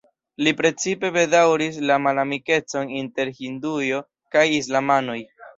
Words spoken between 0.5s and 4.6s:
precipe bedaŭris la malamikecon inter hinduoj kaj